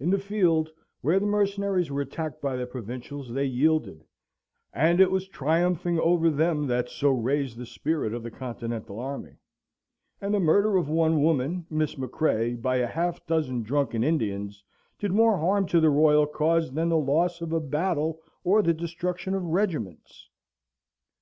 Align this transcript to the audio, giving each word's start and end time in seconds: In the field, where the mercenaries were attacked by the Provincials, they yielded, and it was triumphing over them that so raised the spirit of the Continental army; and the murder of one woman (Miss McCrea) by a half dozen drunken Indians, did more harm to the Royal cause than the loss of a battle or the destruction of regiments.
In 0.00 0.08
the 0.08 0.18
field, 0.18 0.70
where 1.02 1.20
the 1.20 1.26
mercenaries 1.26 1.90
were 1.90 2.00
attacked 2.00 2.40
by 2.40 2.56
the 2.56 2.64
Provincials, 2.66 3.30
they 3.34 3.44
yielded, 3.44 4.02
and 4.72 4.98
it 4.98 5.10
was 5.10 5.28
triumphing 5.28 5.98
over 6.00 6.30
them 6.30 6.66
that 6.68 6.88
so 6.88 7.10
raised 7.10 7.58
the 7.58 7.66
spirit 7.66 8.14
of 8.14 8.22
the 8.22 8.30
Continental 8.30 8.98
army; 8.98 9.36
and 10.22 10.32
the 10.32 10.40
murder 10.40 10.78
of 10.78 10.88
one 10.88 11.22
woman 11.22 11.66
(Miss 11.68 11.96
McCrea) 11.96 12.62
by 12.62 12.76
a 12.76 12.86
half 12.86 13.26
dozen 13.26 13.62
drunken 13.62 14.02
Indians, 14.02 14.64
did 14.98 15.12
more 15.12 15.36
harm 15.36 15.66
to 15.66 15.80
the 15.80 15.90
Royal 15.90 16.26
cause 16.26 16.72
than 16.72 16.88
the 16.88 16.96
loss 16.96 17.42
of 17.42 17.52
a 17.52 17.60
battle 17.60 18.22
or 18.44 18.62
the 18.62 18.72
destruction 18.72 19.34
of 19.34 19.42
regiments. 19.44 20.30